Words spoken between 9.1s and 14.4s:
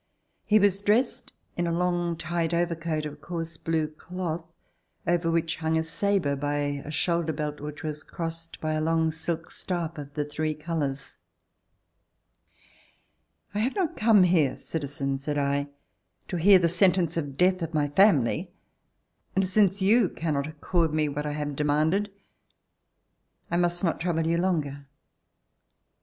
silk scarf of the three colors. "I have not come